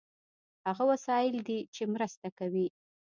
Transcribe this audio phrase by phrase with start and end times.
[0.67, 2.67] هغه وسایل دي چې مرسته کوي.